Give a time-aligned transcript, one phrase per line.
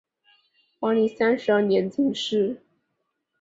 [0.79, 2.63] 万历三十二年进士。